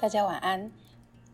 [0.00, 0.72] 大家晚安，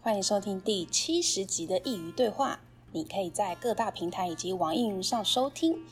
[0.02, 2.58] 欢迎收听第七十集的佾萮对话。
[2.90, 5.84] 你可以在各大平台以及网易云上收听。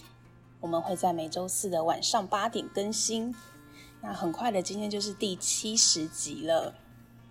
[0.58, 3.32] 我们会在每周四的晚上八点更新。
[4.02, 6.74] 那很快的，今天就是第七十集了。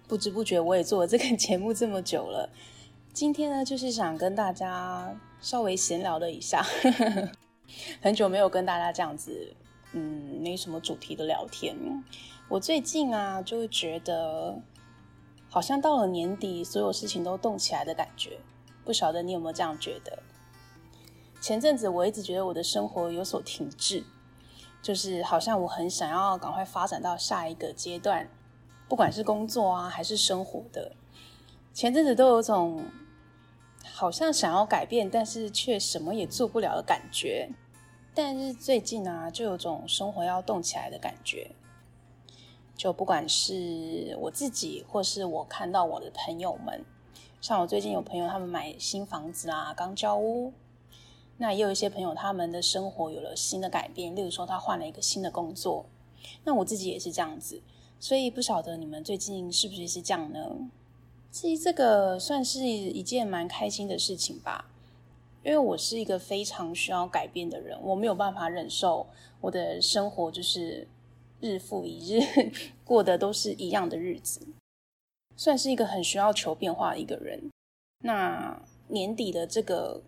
[0.08, 2.50] 不知不觉我也做了这个节目这么久了。
[3.12, 6.66] 今天呢，就是想跟大家稍微闲聊了一下。
[8.02, 9.54] 很久没有跟大家这样子，
[9.92, 11.76] 嗯，没什么主题的聊天。
[12.48, 14.62] 我最近啊，就会觉得。
[15.54, 18.40] 好像到了年底，所有事情都动起来的感觉，
[18.84, 20.24] 不晓得你有没有这样觉得？
[21.40, 24.04] 前阵子我一直觉得我的生活有所停滞，
[24.82, 28.28] 就是好像我很想要赶快发展到下一个阶段，
[28.90, 30.94] 不管是工作啊还是生活的。
[31.72, 32.86] 前阵子都有种
[33.86, 37.52] 好像想要改变，但是却什么也做不了的感觉。
[38.16, 41.52] 但是最近啊，就有种生活要动起来的感觉。
[42.76, 46.84] 就不管是我自己，或是我看到我的朋友们，
[47.40, 50.52] 像我最近有朋友他们买新房子啊，刚交屋，
[51.38, 55.86] 那也有一些朋友他们的生活有了新的改变，例如说他换了一个新的工作，
[56.44, 57.62] 那我自己也是这样子，
[58.00, 60.58] 所以不晓得你们最近是不是也是这样呢？
[61.32, 64.66] 其实这个算是一件蛮开心的事情吧，
[65.44, 69.06] 因为我是一个非常需要改变的人，我没有办法忍受
[69.42, 70.88] 我的生活就是。
[71.44, 72.52] 日复一日
[72.86, 74.48] 过的都是一样的日子，
[75.36, 77.52] 算是一个很需要求变化的一个人。
[78.02, 80.02] 那年底的这个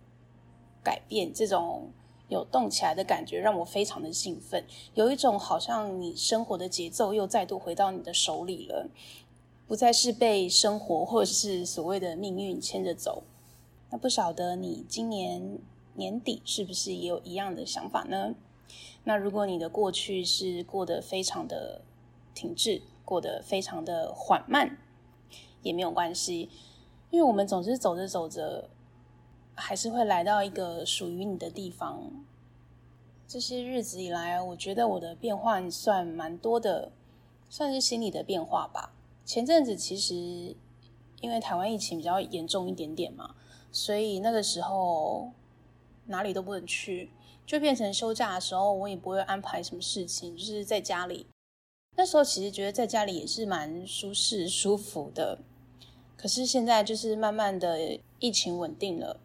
[0.82, 1.90] 改变，这种
[2.30, 4.64] 有动起来的感觉，让我非常的兴奋。
[4.94, 8.88] 有一种好像你生活的节奏又再度回到你的手里了，
[9.66, 13.24] 不再是被生活或者是所谓的命运牵着走。
[13.90, 15.58] 那不晓得你今年
[15.96, 18.34] 年底是不是也有一样的想法呢？
[19.04, 21.82] 那如果你的过去是过得非常的
[22.34, 24.78] 停滞，过得非常的缓慢，
[25.62, 26.50] 也没有关系，
[27.10, 28.68] 因为我们总是走着走着，
[29.54, 32.24] 还是会来到一个属于你的地方。
[33.28, 36.90] 这些日子以来，我觉得我的变化算蛮多的，
[37.48, 38.92] 算是心理的变化吧。
[39.24, 40.56] 前阵子其实
[41.20, 43.36] 因为台湾疫情比较严重一点点嘛，
[43.70, 45.30] 所以那个时候
[46.06, 47.10] 哪里都不能去。
[47.46, 51.26] 就变成休假的时候，我也不会安排什么事情，就是在家里。
[51.94, 55.38] 那时候其实觉得在家里也是蛮舒适、舒服的。
[56.16, 59.20] 可是现在就是慢慢的疫情稳定了，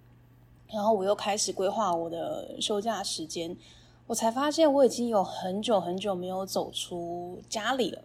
[0.67, 3.57] 然后我又开始规划我的休假时间，
[4.05, 8.03] 我才发现我已经有很久很久没有走出家里了。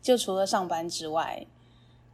[0.00, 1.46] 就除了上班之外，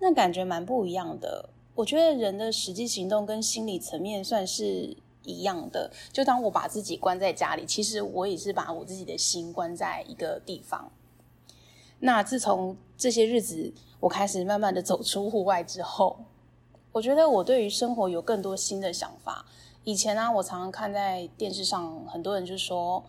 [0.00, 1.50] 那感觉蛮不一样的。
[1.76, 4.96] 我觉得人的实际行动跟心理层面算是。
[5.24, 10.90] 一样的，就当我把自己关在家里，其实我也是把我自己的心关在一个地方。
[12.00, 16.18] 那自从这些日子我开始慢慢的走出户外之后，
[16.90, 19.46] 我觉得我对于生活有更多新的想法。
[19.84, 23.02] 以前呢、我常常看在电视上，很多人就说，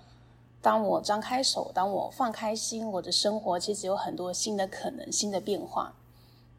[0.62, 5.94] 当我张开手，当我放开心，我的生活其实有很多新的可能，新的变化。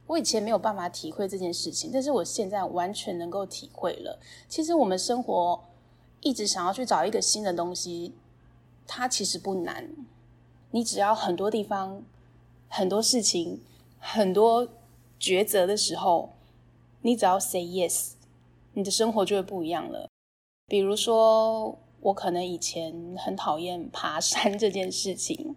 [0.06, 4.19] 我以前没有办法体会这件事情，但是我现在完全能够体会了。
[4.48, 5.65] 其实我们生活
[6.20, 8.12] 一直想要去找一个新的东西，
[8.87, 9.91] 它其实不难。
[10.72, 12.03] 你只要很多地方、
[12.69, 13.60] 很多事情、
[13.98, 14.69] 很多
[15.19, 16.34] 抉择的时候，
[17.03, 18.12] 你只要 say yes，
[18.75, 20.09] 你的生活就会不一样了。
[20.66, 25.54] 比如说，我可能以前很讨厌爬山这件事情。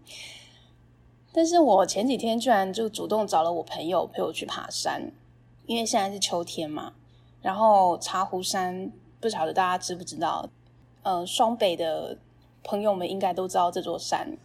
[1.38, 5.12] 但是我前几天居然就主动找了我朋友陪我去爬山，
[5.68, 6.94] 因为现在是秋天嘛。
[7.44, 10.50] 然后茶壶山不晓得大家知不知道，
[11.04, 12.18] 呃，双北的
[12.64, 14.36] 朋友们应该都知道这座山。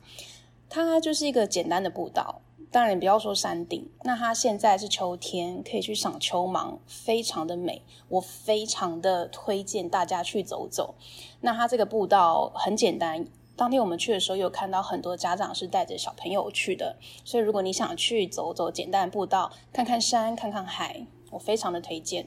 [0.69, 3.89] 它就是一个简单的步道，当然你不要说山顶。
[4.03, 7.81] 那它现在是秋天，可以去赏秋芒，非常的美。
[8.09, 10.95] 我非常的推荐大家去走走。
[11.41, 13.25] 那它这个步道很简单。
[13.63, 22.27] 当天我们去的时候，有看到很多家长是带着小朋友去的，所以如果你想去走走简单步道，看看山，看看海，我非常的推荐。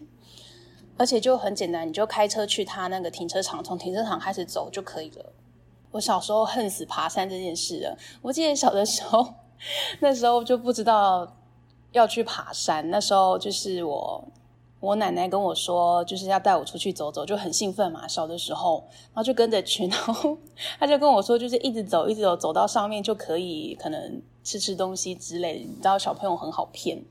[0.96, 5.34] 而且就很简单，你就开车去他那个停车场，从停车场开始走就可以了。
[5.92, 9.34] 我小时候恨死爬山这件事了，我记得小的时候，
[10.00, 11.36] 那时候就不知道
[11.92, 14.26] 要去爬山，那时候就是我。
[14.80, 18.08] 我奶奶跟我说，就是要带我出去走走，就很兴奋嘛。
[18.08, 20.38] 小的时候，然后就跟着去， 然后
[20.78, 25.66] 他就跟我说，就是一直走，一直走，走到上面就可以可能吃吃东西之类。
[25.68, 27.04] 你知道小朋友很好骗。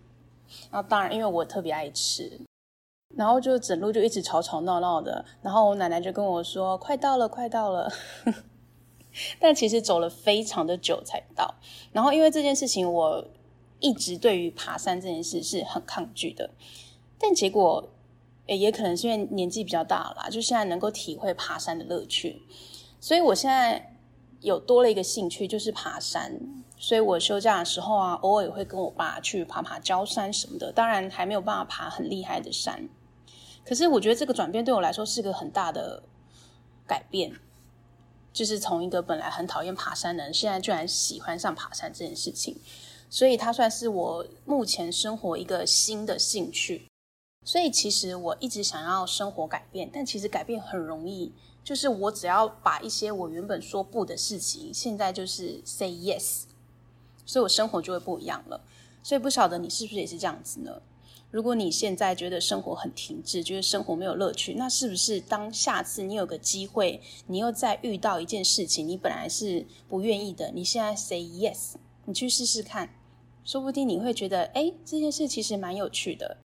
[0.71, 2.41] 然后当然，因为我特别爱吃，
[3.17, 5.25] 然后就整路就一直吵吵闹闹的。
[5.43, 7.91] 然后我奶奶就跟我说，快到了，快到了。
[9.41, 11.55] 但其实走了非常的久才到。
[11.93, 13.25] 然后因为这件事情，我。
[13.81, 16.49] 一直对于爬山这件事是很抗拒的。
[17.27, 17.89] 但结果，
[18.47, 22.43] 也可能是因为年纪比较大了啦，就现在能够体会爬山的乐趣，
[23.01, 23.97] 所以我现在
[24.41, 26.39] 有多了一个兴趣，就是爬山。
[26.77, 30.71] 所以我休假的时候啊，偶尔也会跟我爸去爬爬郊山什么的。
[30.71, 32.91] 当然还没有办法爬很厉害的山，
[33.65, 36.03] 可是我觉得这个转变对我来说是个很大的
[36.87, 37.33] 改变，
[38.35, 42.59] 就是从一个本来很讨厌爬山的人，现在居然喜欢上爬山这件事情。
[43.09, 46.87] 所以它算是我目前生活一个新的兴趣。
[47.45, 51.31] 所以其实我一直想要生活改变，但其实改变很容易，
[51.63, 56.45] 就是我只要把一些我原本说不的事情，现在就是 say yes，
[57.27, 58.61] 所以我生活就会不一样了。
[59.03, 60.81] 所以不晓得你是不是也是这样子呢？
[61.31, 71.75] 如果你现在觉得生活很停滞，觉得生活没有乐趣，那是不是当下次你有个机会，你又再遇到一件事情，你本来是不愿意的，你现在 say yes，
[72.07, 72.89] 你去试试看，
[73.45, 76.39] 说不定你会觉得，哎，这件事其实蛮有趣的。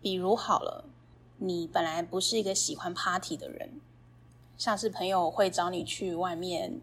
[0.00, 0.84] 比如好了，
[1.38, 3.80] 你本来不是一个喜欢 party 的人，
[4.56, 6.80] 像是朋友会找你去外面，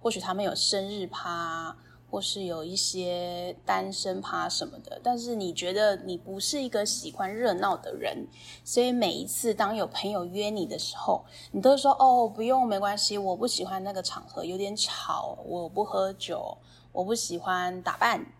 [0.00, 1.76] 或许他们有生日趴，
[2.10, 8.26] 或是有一些单身趴什么的，但是你觉得你不是一个喜欢热闹的人，
[8.64, 11.22] 所以每一次当有朋友约你的时候，
[11.52, 16.56] 你都说哦，不用，没关系，我不喜欢那个场合，有点吵，我不喝酒，
[16.92, 18.32] 我不喜欢打扮，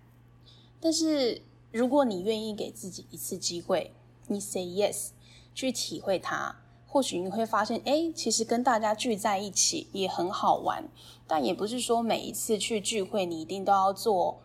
[0.80, 1.42] 但是。
[1.72, 3.92] 如果你愿意给自己一次机会，
[4.26, 5.10] 你 say yes，
[5.54, 6.56] 去体会它，
[6.86, 10.88] 或许你会发现，哎，其实跟大家聚在一起也很好玩。
[11.28, 14.40] 但也不是说每一次去聚会，你一定都要做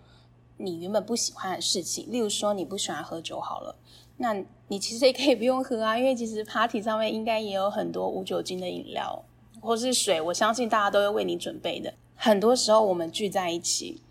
[0.58, 2.12] 你原本不喜欢的事情。
[2.12, 3.76] 例如说，你不喜欢喝酒好了，
[4.18, 4.36] 那
[4.68, 9.24] 你其实也可以不用喝啊，因为其实 party 上面应该也有很多无酒精的饮料
[9.60, 11.92] 或是水，我相信大家都会为你准备的。
[12.16, 14.02] 很多时候我们聚在一起。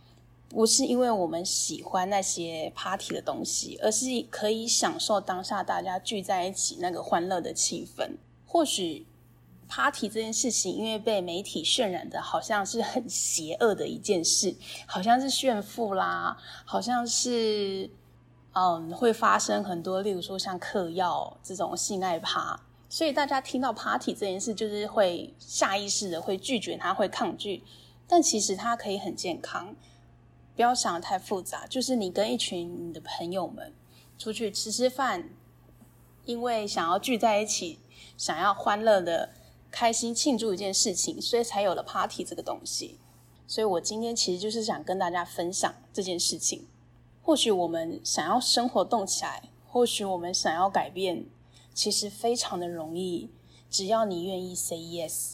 [0.55, 8.13] 不是因为我们喜欢那些 party 的东西，而是可以享受当下大家聚在一起那个欢乐的气氛。
[8.47, 9.05] 或许
[9.69, 14.55] party 这件事情，因为被媒体渲染的好像是很邪恶的一件事，
[14.87, 17.91] 好像是炫富啦，好像是
[18.53, 27.65] 嗯会发生很多，例如说像嗑药这种性爱趴，所以大家听到 party 这件事，就是会下意识的会拒绝它，会抗拒。
[28.07, 29.75] 但其实它可以很健康。
[30.55, 33.73] 不要想得太复杂，就是你跟一群你的朋友们
[34.19, 35.31] 出去吃吃饭，
[36.25, 37.81] 因为想要聚在一起，
[38.17, 39.31] 想要欢乐的、
[39.71, 42.99] 开心庆祝一件事情，所以才有了 party 这个东西。
[43.47, 46.67] 所以我今天其实就是想跟大家分享这件事情。
[47.21, 51.27] 或许我们想要生活动起来，或许我们想要改变，
[51.75, 53.31] 其实非常的容易，
[53.69, 55.33] 只要你愿意 say yes。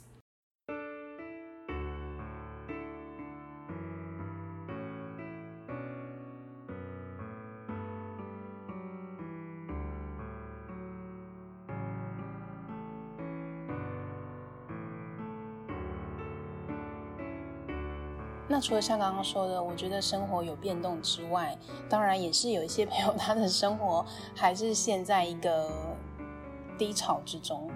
[18.52, 21.56] 那除了像刚刚说的，我觉得生活有变动之外，
[21.88, 24.04] 当然也是有一些朋友 他的生活
[24.34, 25.70] 还是陷在一个
[26.76, 27.70] 低潮之中。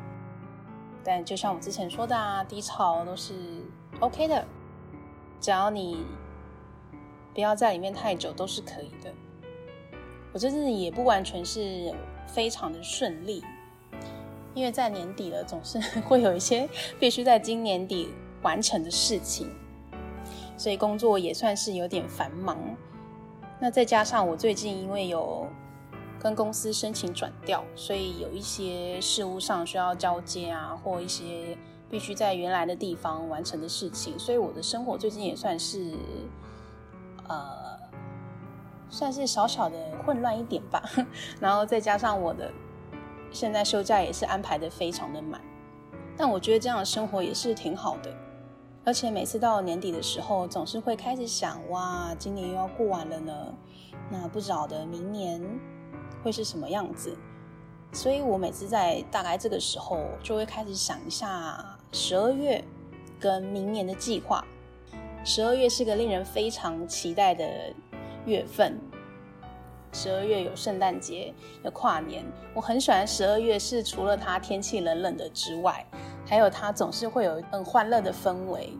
[1.05, 3.35] 但就像我之前说的啊，低潮都是
[4.01, 4.45] OK 的，
[5.41, 6.05] 只要你
[7.33, 9.13] 不要在里面太久，都是可以的。
[10.33, 11.95] 我这次也不完全是
[12.27, 13.45] 非常的顺利，
[14.55, 18.09] 因为在年底了，总是 会有一些必须在今年底
[18.43, 19.49] 完成的事情。
[20.57, 22.57] 所以工作也算是有点繁忙，
[23.59, 25.47] 那再加上我最近因为有
[26.21, 31.59] 跟公司申请转调，所以有一些事务上需要交接啊，或一些
[31.91, 35.93] 必须在原来的地方完成的事情，所以我的生活最近也算是，
[37.29, 37.79] 呃，
[38.89, 40.83] 算是小小的混乱一点吧。
[41.41, 42.51] 然后再加上我的
[43.31, 45.41] 现在休假也是安排的非常的满，
[46.17, 48.11] 但我觉得这样的生活也是挺好的。
[48.87, 53.33] 而且每次到年底的时候，总是会开始想：哇，今年又要过完了呢。
[54.11, 55.41] 那不晓得明年
[56.23, 57.17] 会是什么样子。
[57.93, 62.63] 所以我每次在大概这个时候，就会开始想一下十二月
[63.19, 64.45] 跟明年的计划。
[65.25, 67.73] 十二月是个令人非常期待的
[68.27, 68.79] 月份。
[69.93, 72.23] 十二月有圣诞节，有跨年。
[72.53, 75.87] 我很喜欢十二月，是除了它天气冷冷的之外。
[76.27, 78.73] 还有，它总是会有很欢乐的氛围。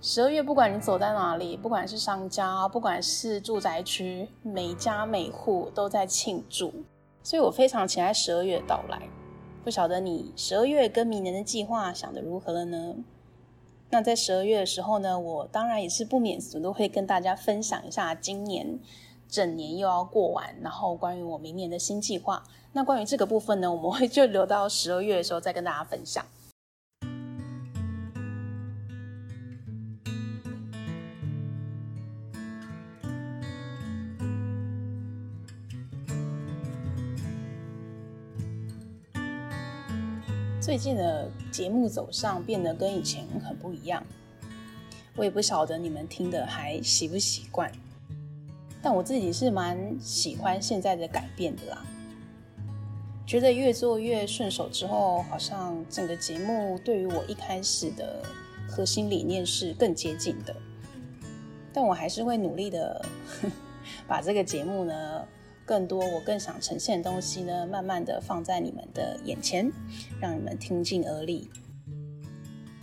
[0.00, 6.72] 十二月，不管你走在哪里，不管是商家，不管是住宅区，每家每户都在庆祝，
[7.22, 9.08] 所以我非常期待十二月到来。
[9.64, 12.94] 不晓得你十二月跟明年的计划想得如何了呢？
[13.90, 18.78] 那在十二月的时候呢，我当然也是不免俗都会跟大家分享一下今年
[19.28, 22.44] 整年又要过完，然后关于我明年的新计划。
[22.74, 26.24] 那关于这个部分呢，我们会就留到十二月的时候再跟大家分享。
[40.76, 44.04] 最近的节目走向变得跟以前很不一样，
[45.16, 47.72] 我也不晓得你们听的还习不习惯，
[48.82, 51.82] 但我自己是蛮喜欢现在的改变的啦。
[53.26, 58.22] 觉得越做越顺手之后，好像整个节目对于我一开始的
[58.68, 60.54] 核心理念是更接近的，
[61.72, 63.02] 但我还是会努力的
[64.06, 65.26] 把这个节目呢。
[65.66, 69.70] 更多我更想呈现的东西呢，慢慢的放在你们的眼前，
[70.20, 71.50] 让你们听进耳里。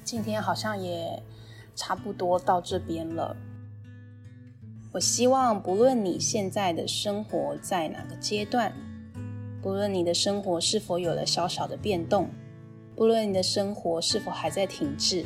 [0.04, 1.24] 今天好像也
[1.76, 3.38] 差不多到这边了。
[4.92, 8.74] 我希望不论你现在的生活在哪个阶段，
[9.62, 12.30] 不论你的生活是否有了小小的变动，
[12.98, 15.26] 不论你的生活是否还在停滞，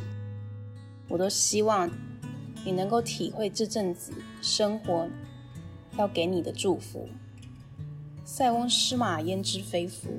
[1.09, 1.89] 我都希望
[2.63, 5.09] 你能够体会这阵子生活
[5.97, 7.09] 要给你的祝福。
[8.29, 10.10] 塞翁失马，焉知非福。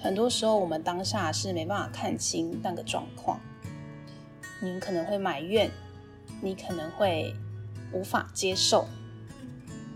[0.00, 3.38] 很多时候，我们当下是没办法看清那个状况。
[4.62, 5.70] 你可能会埋怨，
[6.40, 7.36] 你可能会
[7.92, 8.86] 无法接受。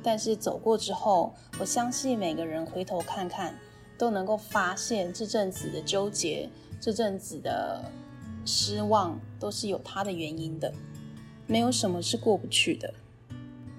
[0.02, 3.58] 但是走过之后，我相信每个人回头看看，
[3.96, 7.90] 都能够发现这阵子的纠结，这阵子的
[8.44, 10.70] 失望，都是有它的原因的。
[11.46, 12.92] 没有什么是过不去的。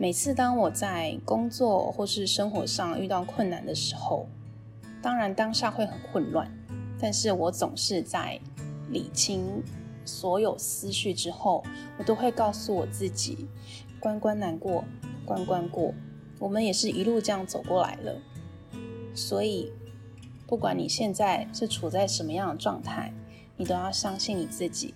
[0.01, 4.27] 每次当我在工作或是生活上遇到困难的时候，
[5.01, 6.49] 当然当下会很混乱，
[6.97, 8.39] 但是我总是在
[8.91, 9.61] 理清
[10.05, 11.61] 所有思绪之后，
[11.97, 13.49] 我都会告诉我自己，
[13.99, 14.85] 关关难过，
[15.25, 15.93] 关关过，
[16.39, 18.15] 我们也是一路这样走过来了。
[19.13, 19.69] 所以，
[20.47, 23.11] 不管你现在是处在什么样的状态，
[23.57, 24.93] 你都要相信你自己，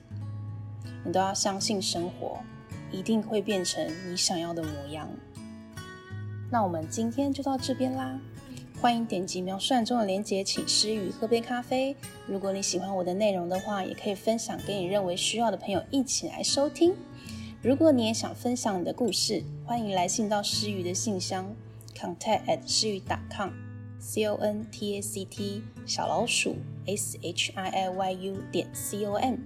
[1.03, 2.39] 你都要相信生活。
[2.94, 5.10] 一定会变成你想要的模样。
[6.50, 8.20] 那我们今天就到这边啦，
[8.80, 11.96] 欢迎点击描述中的链接，请师佾喝杯咖啡。
[12.28, 16.94] 如果你喜欢我的内容的话，也可以分享给你认为需要的朋友一起来收听。
[17.64, 21.56] 如果你也想分享你的故事，欢迎来信到师佾的信箱
[21.98, 27.90] ，contact at 师佾 dot com，c o n t a c t 小老鼠 s h i i
[27.90, 29.38] y u 点 c o m。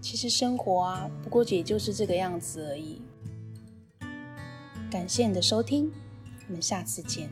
[0.00, 3.00] 其实生活啊，不过也就是这个样子而已。
[4.90, 5.92] 感谢你的收听，
[6.46, 7.28] 我们下次见。